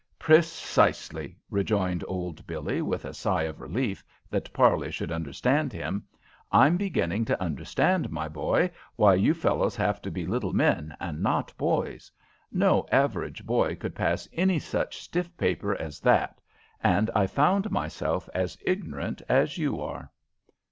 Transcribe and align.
"Precisely," 0.17 1.37
rejoined 1.51 2.03
old 2.07 2.47
Billie, 2.47 2.81
with 2.81 3.05
a 3.05 3.13
sigh 3.13 3.43
of 3.43 3.61
relief 3.61 4.03
that 4.31 4.51
Parley 4.51 4.89
should 4.89 5.11
understand 5.11 5.71
him. 5.71 6.03
"I'm 6.51 6.75
beginning 6.75 7.23
to 7.25 7.39
understand, 7.39 8.09
my 8.09 8.27
boy, 8.27 8.71
why 8.95 9.13
you 9.13 9.35
fellows 9.35 9.75
have 9.75 10.01
to 10.01 10.09
be 10.09 10.25
little 10.25 10.53
men 10.53 10.97
and 10.99 11.21
not 11.21 11.55
boys. 11.55 12.09
No 12.51 12.87
average 12.91 13.45
boy 13.45 13.75
could 13.75 13.93
pass 13.93 14.27
any 14.33 14.57
such 14.57 14.97
stiff 14.97 15.37
paper 15.37 15.79
as 15.79 15.99
that, 15.99 16.41
and 16.81 17.11
I 17.13 17.27
found 17.27 17.69
myself 17.69 18.27
as 18.33 18.57
ignorant 18.65 19.21
as 19.29 19.59
you 19.59 19.79
are." 19.79 20.11